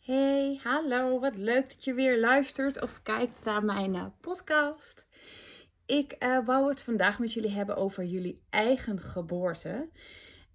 [0.00, 5.06] Hey, hallo, wat leuk dat je weer luistert of kijkt naar mijn uh, podcast.
[5.86, 9.88] Ik uh, wou het vandaag met jullie hebben over jullie eigen geboorte.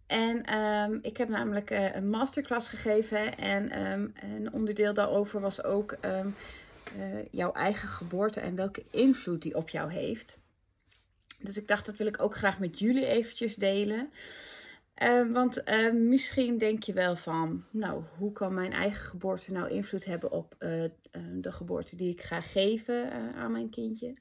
[0.07, 5.63] En um, ik heb namelijk uh, een masterclass gegeven en um, een onderdeel daarover was
[5.63, 6.35] ook um,
[7.31, 10.37] jouw eigen geboorte en welke invloed die op jou heeft.
[11.39, 14.09] Dus ik dacht dat wil ik ook graag met jullie eventjes delen.
[15.03, 19.70] Uh, want uh, misschien denk je wel van, nou, hoe kan mijn eigen geboorte nou
[19.70, 20.83] invloed hebben op uh,
[21.33, 24.13] de geboorte die ik ga geven aan mijn kindje?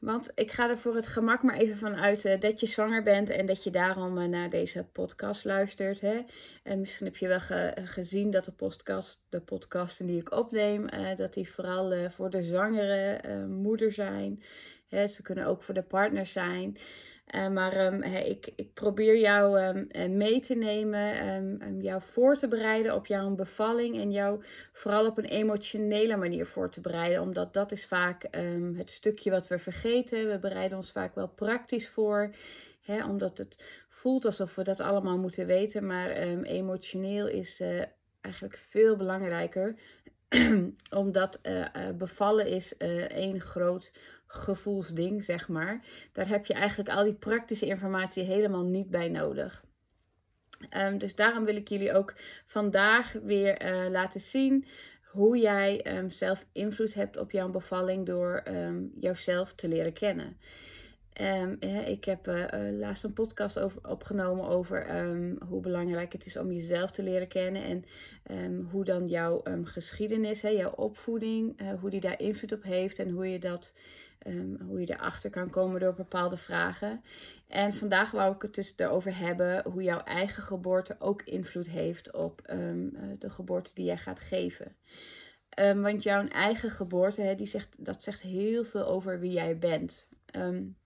[0.00, 3.30] Want ik ga er voor het gemak maar even van uit dat je zwanger bent
[3.30, 6.00] en dat je daarom naar deze podcast luistert.
[6.00, 6.20] Hè?
[6.62, 10.86] En misschien heb je wel ge gezien dat de, podcast, de podcasten die ik opneem,
[11.16, 14.42] dat die vooral voor de zwangere moeder zijn.
[14.88, 15.06] Hè?
[15.06, 16.76] Ze kunnen ook voor de partner zijn.
[17.34, 17.72] Uh, maar
[18.02, 23.06] he, ik, ik probeer jou um, mee te nemen, um, jou voor te bereiden op
[23.06, 27.20] jouw bevalling en jou vooral op een emotionele manier voor te bereiden.
[27.20, 28.26] Omdat dat is vaak
[28.76, 30.28] het stukje wat we vergeten.
[30.30, 32.34] We bereiden ons vaak wel praktisch voor,
[33.08, 35.86] omdat het voelt alsof we dat allemaal moeten weten.
[35.86, 36.10] Maar
[36.42, 37.82] emotioneel is uh,
[38.20, 39.74] eigenlijk veel belangrijker.
[41.02, 42.76] omdat uh, bevallen is
[43.08, 43.92] één groot
[44.26, 45.84] gevoelsding, zeg maar.
[46.12, 49.64] Daar heb je eigenlijk al die praktische informatie helemaal niet bij nodig.
[50.76, 52.14] Um, dus daarom wil ik jullie ook
[52.46, 53.56] vandaag weer
[53.90, 54.66] laten zien
[55.12, 60.36] hoe jij um, zelf invloed hebt op jouw bevalling door um, jouzelf te leren kennen.
[61.20, 66.36] Um, ik heb uh, laatst een podcast over, opgenomen over um, hoe belangrijk het is
[66.36, 67.62] om jezelf te leren kennen.
[67.62, 67.84] En
[68.36, 72.98] um, hoe dan jouw geschiedenis, hè, jouw opvoeding, uh, hoe die daar invloed op heeft.
[72.98, 73.74] En hoe je, dat,
[74.66, 77.02] hoe je erachter kan komen door bepaalde vragen.
[77.48, 82.12] En vandaag wou ik het dus erover hebben hoe jouw eigen geboorte ook invloed heeft
[82.12, 82.42] op
[83.18, 84.76] de geboorte die jij gaat geven.
[85.56, 90.08] want jouw eigen geboorte, hè, die zegt, dat zegt heel veel over wie jij bent.
[90.36, 90.76] Um,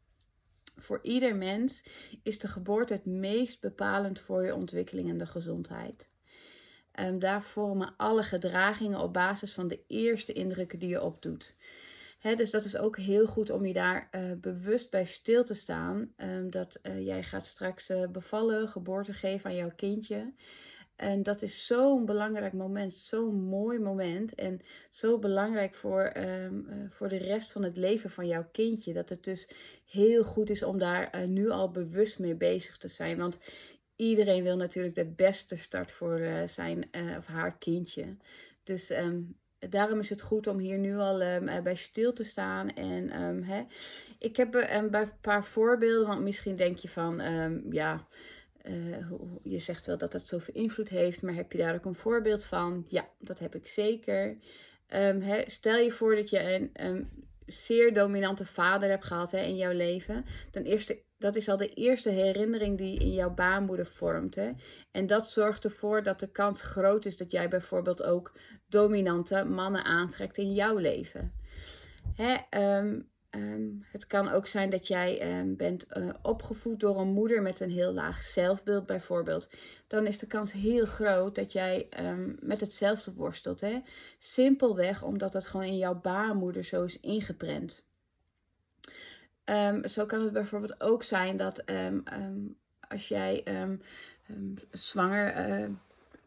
[0.76, 1.84] voor ieder mens
[2.22, 6.10] is de geboorte het meest bepalend voor je ontwikkeling en de gezondheid.
[7.00, 11.56] Um, daar vormen alle gedragingen op basis van de eerste indrukken die je opdoet.
[12.18, 15.54] He, dus dat is ook heel goed om je daar uh, bewust bij stil te
[15.54, 16.12] staan.
[16.16, 20.32] Um, dat uh, jij gaat straks uh, bevallen, geboorte geven aan jouw kindje.
[20.96, 24.34] En dat is zo'n belangrijk moment, zo'n mooi moment.
[24.34, 28.92] En zo belangrijk voor, um, uh, voor de rest van het leven van jouw kindje.
[28.92, 29.48] Dat het dus
[29.86, 33.18] heel goed is om daar uh, nu al bewust mee bezig te zijn.
[33.18, 33.38] Want
[33.96, 38.16] iedereen wil natuurlijk de beste start voor uh, zijn of haar kindje.
[38.62, 42.74] Dus um, daarom is het goed om hier nu al um, bij stil te staan.
[42.74, 43.64] En hè,
[44.18, 47.22] ik heb een paar voorbeelden, want misschien denk je van,
[47.70, 48.06] ja,
[48.68, 48.96] uh,
[49.42, 52.44] je zegt wel dat dat zoveel invloed heeft, maar heb je daar ook een voorbeeld
[52.44, 52.84] van?
[52.88, 54.36] Ja, dat heb ik zeker.
[54.88, 57.08] Um, stel je voor dat je een,
[57.46, 60.24] zeer dominante vader hebt gehad in jouw leven.
[60.50, 64.36] Dan eerste, dat is al de eerste herinnering die in jouw baarmoeder vormt.
[64.90, 68.32] En dat zorgt ervoor dat de kans groot is dat jij bijvoorbeeld ook
[68.68, 71.32] dominante mannen aantrekt in jouw leven.
[72.50, 77.42] Um, Um, het kan ook zijn dat jij um, bent uh, opgevoed door een moeder
[77.42, 79.48] met een heel laag zelfbeeld, bijvoorbeeld.
[79.86, 83.60] Dan is de kans heel groot dat jij um, met hetzelfde worstelt.
[83.60, 83.80] Hè?
[84.18, 87.84] Simpelweg omdat het gewoon in jouw baarmoeder zo is ingeprent.
[89.84, 91.64] zo kan het bijvoorbeeld ook zijn dat
[92.88, 93.44] als jij
[94.70, 95.68] zwanger uh,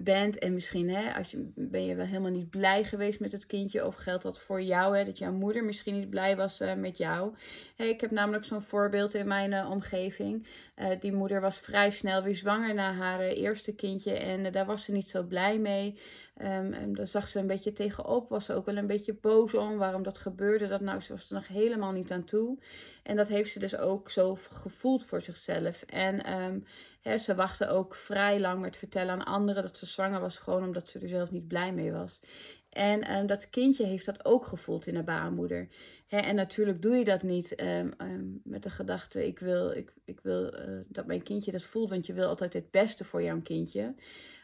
[0.04, 0.38] bent.
[0.38, 3.86] En misschien hè, als je, ben je wel helemaal niet blij geweest met het kindje.
[3.86, 6.98] Of geldt dat voor jou, hè, dat jouw moeder misschien niet blij was uh, met
[6.98, 7.34] jou.
[7.76, 10.48] Hey, ik heb namelijk zo'n voorbeeld in mijn uh, omgeving.
[10.78, 14.14] Uh, die moeder was vrij snel weer zwanger na haar eerste kindje.
[14.14, 16.00] En daar was ze niet zo blij mee.
[16.42, 18.30] Um, en daar zag ze een beetje tegenop.
[18.30, 20.68] Was ze ook wel een beetje boos om waarom dat gebeurde.
[20.68, 22.58] Dat nou, ze was er nog helemaal niet aan toe.
[23.04, 25.81] En dat heeft ze dus ook zo gevoeld voor zichzelf.
[25.81, 26.66] En um,
[27.02, 30.38] ze wachtte ook vrij lang met vertellen aan anderen dat ze zwanger was.
[30.38, 32.22] Gewoon omdat ze er zelf niet blij mee was.
[32.69, 35.68] En um, dat kindje heeft dat ook gevoeld in de baarmoeder.
[36.07, 40.19] En natuurlijk doe je dat niet um, um, met de gedachte: ik wil, ik, ik
[40.24, 43.42] wil uh, dat mijn kindje dat voelt, want je wil altijd het beste voor jouw
[43.42, 43.96] kindje.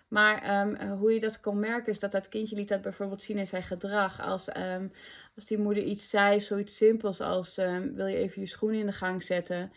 [0.07, 3.37] Maar um, hoe je dat kon merken is dat dat kindje liet dat bijvoorbeeld zien
[3.37, 4.21] in zijn gedrag.
[4.21, 4.49] Als,
[5.35, 7.55] als die moeder iets zei, zoiets simpels als
[7.93, 9.71] wil je even je schoenen in de gang zetten.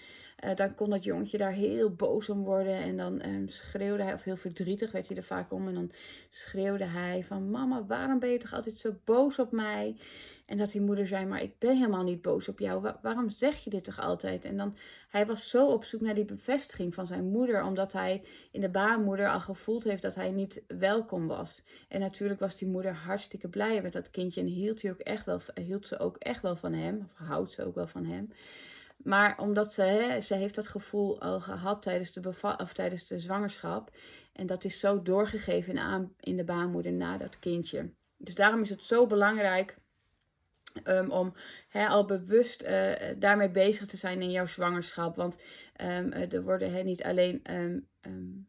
[0.44, 2.76] Uh, dan kon dat jongetje daar heel boos om worden.
[2.76, 5.68] En dan um, schreeuwde hij, of heel verdrietig werd hij er vaak om.
[5.68, 5.90] En dan
[6.28, 9.96] schreeuwde hij van, mama, waarom ben je toch altijd zo boos op mij?
[10.46, 12.92] En dat die moeder zei, maar ik ben helemaal niet boos op jou.
[13.02, 14.44] waarom zeg je dit toch altijd?
[14.44, 14.76] En dan,
[15.08, 17.62] hij was zo op zoek naar die bevestiging van zijn moeder.
[17.62, 21.62] Omdat hij in de baarmoeder al gevoeld heeft dat hij niet welkom was.
[21.88, 24.40] En natuurlijk was die moeder hartstikke blij met dat kindje.
[24.40, 27.06] En hield, hij ook echt wel, hield ze ook echt wel van hem.
[27.12, 28.30] Of houdt ze ook wel van hem.
[28.98, 33.18] Maar omdat ze, hè, ze heeft dat gevoel al gehad tijdens de, of tijdens de
[33.18, 33.90] zwangerschap.
[34.32, 37.90] En dat is zo doorgegeven in, in de baarmoeder na dat kindje.
[38.16, 39.76] Dus daarom is het zo belangrijk
[40.84, 41.34] Um, om
[41.72, 45.16] al bewust uh, daarmee bezig te zijn in jouw zwangerschap.
[45.16, 45.38] Want
[45.80, 47.42] um, er worden niet alleen
[48.06, 48.48] um,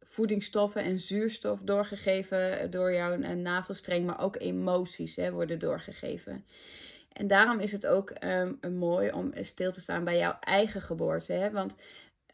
[0.00, 6.44] voedingsstoffen en zuurstof doorgegeven door jouw uh, navelstreng, maar ook emoties worden doorgegeven.
[7.18, 8.12] En daarom is het ook
[8.70, 11.32] mooi om stil te staan bij jouw eigen geboorte.
[11.32, 11.50] Hè?
[11.50, 11.74] Want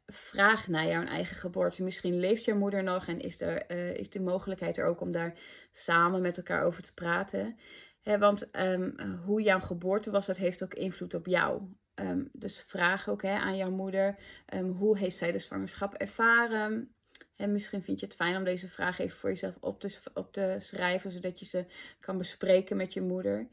[0.06, 1.82] vraag naar jouw eigen geboorte.
[1.82, 5.10] Misschien leeft jouw moeder nog en is, er, uh, is de mogelijkheid er ook om
[5.10, 5.34] daar
[5.72, 7.56] samen met elkaar over te praten
[8.04, 8.94] want um,
[9.24, 11.62] hoe jouw geboorte was, dat heeft ook invloed op jou.
[11.94, 14.16] Um, dus vraag ook aan jouw moeder,
[14.54, 16.94] um, hoe heeft zij de zwangerschap ervaren?
[17.36, 20.32] En misschien vind je het fijn om deze vraag even voor jezelf op te, op
[20.32, 21.64] te schrijven, zodat je ze
[22.00, 23.48] kan bespreken met je moeder.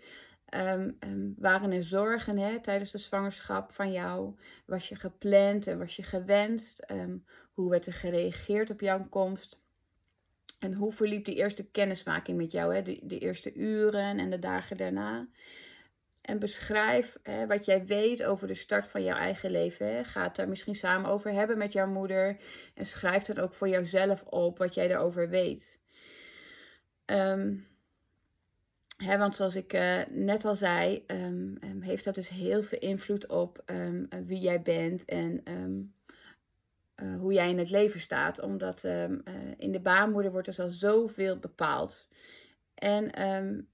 [1.37, 4.35] Waren er zorgen hè, tijdens de zwangerschap van jou?
[4.65, 6.85] Was je gepland en was je gewenst?
[7.51, 9.61] hoe werd er gereageerd op jouw komst?
[10.59, 12.81] En hoe verliep die eerste kennismaking met jou, hè?
[12.81, 15.27] De, de eerste uren en de dagen daarna?
[16.21, 19.95] En beschrijf hè, wat jij weet over de start van jouw eigen leven.
[19.95, 20.03] Hè.
[20.03, 22.37] Ga het daar misschien samen over hebben met jouw moeder.
[22.75, 25.79] En schrijf dan ook voor jouzelf op wat jij erover weet.
[27.05, 27.67] Um,
[29.03, 32.79] hè, want zoals ik uh, net al zei, um, um, heeft dat dus heel veel
[32.79, 33.63] invloed op
[34.25, 35.43] wie jij bent en
[36.95, 38.39] uh, hoe jij in het leven staat.
[38.39, 39.03] Omdat uh,
[39.57, 42.07] in de baarmoeder wordt er al zoveel bepaald.
[42.73, 43.67] En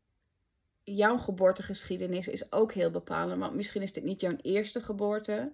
[0.84, 3.40] jouw geboortegeschiedenis is ook heel bepalend.
[3.40, 5.52] Want misschien is dit niet jouw eerste geboorte.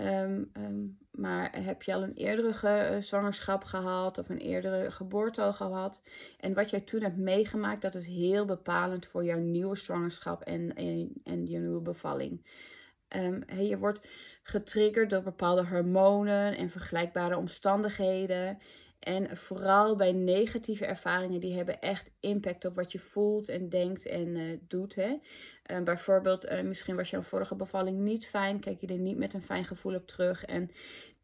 [0.00, 5.42] Um, maar heb je al een eerdere ge, uh, zwangerschap gehad of een eerdere geboorte
[5.42, 6.02] al gehad?
[6.38, 10.74] En wat jij toen hebt meegemaakt, dat is heel bepalend voor jouw nieuwe zwangerschap en,
[10.74, 12.46] en, en je nieuwe bevalling.
[13.16, 14.06] Um, je wordt
[14.42, 18.58] getriggerd door bepaalde hormonen en vergelijkbare omstandigheden.
[19.02, 24.06] En vooral bij negatieve ervaringen, die hebben echt impact op wat je voelt en denkt
[24.06, 24.94] en uh, doet.
[24.94, 25.16] Hè?
[25.70, 29.34] Uh, bijvoorbeeld, uh, misschien was jouw vorige bevalling niet fijn, kijk je er niet met
[29.34, 30.44] een fijn gevoel op terug.
[30.44, 30.70] En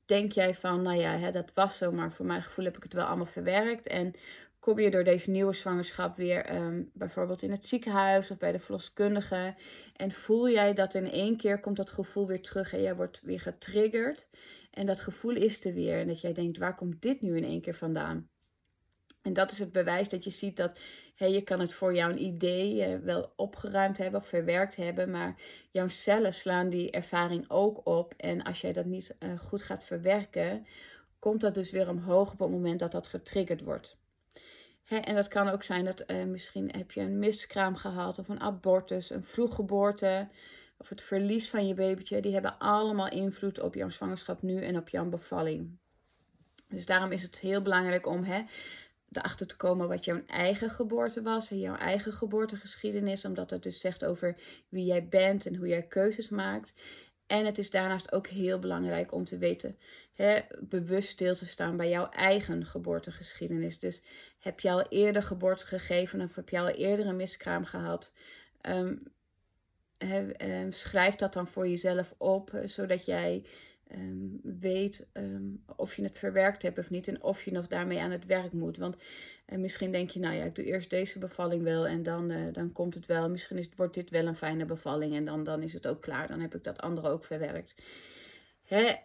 [0.04, 2.82] denk jij van, nou ja, hè, dat was zo, maar voor mijn gevoel heb ik
[2.82, 3.86] het wel allemaal verwerkt.
[3.86, 4.14] En
[4.58, 8.58] kom je door deze nieuwe zwangerschap weer um, bijvoorbeeld in het ziekenhuis of bij de
[8.58, 9.54] verloskundige.
[9.96, 13.20] En voel jij dat in één keer komt dat gevoel weer terug en jij wordt
[13.22, 14.28] weer getriggerd.
[14.70, 16.00] En dat gevoel is er weer.
[16.00, 18.28] En dat jij denkt, waar komt dit nu in één keer vandaan?
[19.22, 20.78] En dat is het bewijs dat je ziet dat
[21.14, 25.36] hey, je kan het voor jouw idee uh, wel opgeruimd hebben of verwerkt hebben, maar
[25.70, 28.14] jouw cellen slaan die ervaring ook op.
[28.16, 30.66] En als jij dat niet uh, goed gaat verwerken,
[31.18, 33.96] komt dat dus weer omhoog op het moment dat dat getriggerd wordt
[34.88, 38.40] en dat kan ook zijn dat uh, misschien heb je een miskraam gehad of een
[38.40, 40.28] abortus, een vroeggeboorte
[40.78, 42.20] of het verlies van je babytje.
[42.20, 45.76] Die hebben allemaal invloed op jouw zwangerschap nu en op jouw bevalling.
[46.68, 48.42] Dus daarom is het heel belangrijk om hè,
[49.12, 53.24] erachter te komen wat jouw eigen geboorte was en jouw eigen geboortegeschiedenis.
[53.24, 54.36] Omdat dat dus zegt over
[54.68, 56.72] wie jij bent en hoe jij keuzes maakt.
[57.26, 59.78] En het is daarnaast ook heel belangrijk om te weten,
[60.60, 63.78] bewust stil te staan bij jouw eigen geboortegeschiedenis.
[63.78, 64.02] Dus
[64.38, 68.12] heb je al eerder geboorte gegeven of heb je al eerder een miskraam gehad?
[68.62, 69.02] Um,
[70.70, 73.44] schrijf dat dan voor jezelf op, eh, zodat jij
[73.88, 75.44] Ehm, weet ehm,
[75.76, 78.52] of je het verwerkt hebt of niet en of je nog daarmee aan het werk
[78.52, 78.76] moet.
[78.76, 78.96] Want
[79.48, 82.52] uh, misschien denk je, nou ja, ik doe eerst deze bevalling wel en dan, uh,
[82.52, 83.28] dan komt het wel.
[83.28, 86.28] Misschien is, wordt dit wel een fijne bevalling en dan, dan is het ook klaar.
[86.28, 87.82] Dan heb ik dat andere ook verwerkt.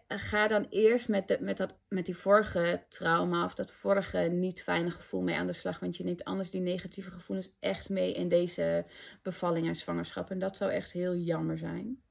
[0.08, 4.64] Ga dan eerst met, de, met, dat, met die vorige trauma of dat vorige niet
[4.64, 5.80] fijne gevoel mee aan de slag.
[5.80, 8.86] Want je neemt anders die negatieve gevoelens echt mee in deze
[9.22, 10.30] bevalling en zwangerschap.
[10.30, 12.02] En dat zou echt heel jammer zijn.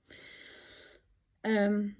[1.41, 1.97] Um,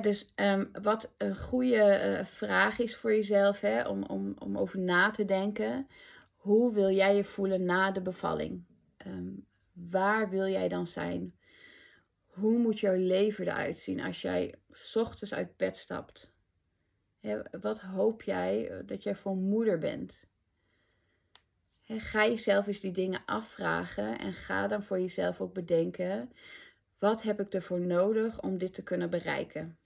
[0.00, 5.10] dus um, wat een goede uh, vraag is voor jezelf, om, om, om over na
[5.10, 5.86] te denken.
[6.34, 8.64] Hoe wil jij je voelen na de bevalling?
[9.06, 11.37] Um, waar wil jij dan zijn?
[12.38, 14.54] Hoe moet jouw leven eruit zien als jij
[14.94, 16.32] ochtends uit bed stapt?
[17.60, 20.26] Wat hoop jij eh, dat jij voor moeder bent?
[21.84, 26.32] Ga jezelf eens die dingen afvragen en ga dan voor jezelf ook bedenken
[26.98, 29.78] Wat heb ik ervoor nodig om dit te kunnen bereiken?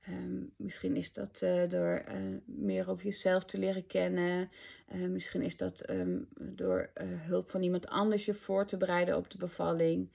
[0.00, 4.50] Ehm, misschien is dat uh, door uh, meer over jezelf te leren kennen.
[4.94, 9.30] Uh, misschien is dat um, door hulp van iemand anders je voor te bereiden op
[9.30, 10.10] de bevalling.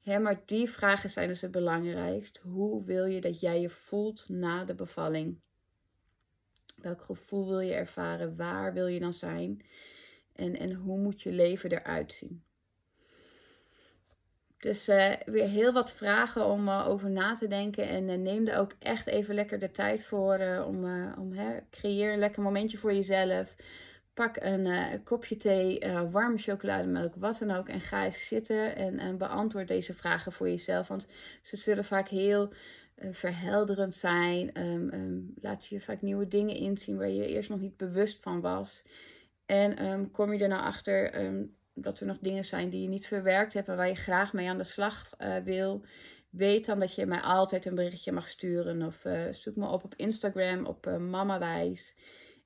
[0.00, 2.36] Ja, maar die vragen zijn dus het belangrijkst.
[2.36, 5.40] Hoe wil je dat jij je voelt na de bevalling?
[6.76, 8.36] Welk gevoel wil je ervaren?
[8.36, 9.66] Waar wil je dan zijn?
[10.32, 12.45] En, en hoe moet je leven eruit zien?
[14.66, 17.88] Dus uh, weer heel wat vragen om uh, over na te denken.
[17.88, 20.64] En uh, neem er ook echt even lekker de tijd voor.
[20.66, 20.84] om
[21.18, 23.56] om hè, creëer een lekker momentje voor jezelf.
[24.14, 25.80] Pak een kopje thee,
[26.10, 27.68] warme chocolademelk, wat dan ook.
[27.68, 30.88] En ga eens zitten en, en beantwoord deze vragen voor jezelf.
[30.88, 31.06] Want
[31.42, 32.52] ze zullen vaak heel
[33.10, 34.60] verhelderend zijn.
[34.62, 38.40] Um, um, laat je vaak nieuwe dingen inzien waar je eerst nog niet bewust van
[38.40, 38.82] was.
[39.46, 41.14] En um, kom je er nou achter
[41.78, 44.48] dat er nog dingen zijn die je niet verwerkt hebt en waar je graag mee
[44.48, 45.84] aan de slag uh, wil,
[46.30, 48.82] weet dan dat je mij altijd een berichtje mag sturen.
[48.82, 51.94] Of uh, zoek me op op Instagram op uh, MamaWijs.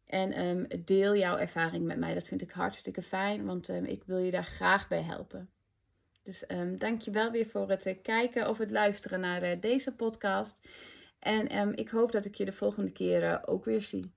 [0.07, 2.15] En um, deel jouw ervaring met mij.
[2.15, 5.51] Dat vind ik hartstikke fijn, want um, ik wil je daar graag bij helpen.
[6.23, 10.69] Dus um, dank je wel weer voor het kijken of het luisteren naar deze podcast.
[11.19, 14.13] En ik hoop dat ik je de volgende keer ook weer zie.